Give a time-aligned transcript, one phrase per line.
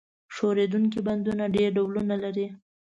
[0.35, 2.47] ښورېدونکي بندونه ډېر ډولونه لري.